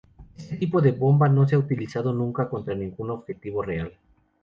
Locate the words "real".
3.61-3.93